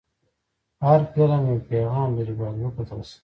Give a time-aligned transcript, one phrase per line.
[0.85, 3.17] هر فلم یو پیغام لري، باید وکتل شي.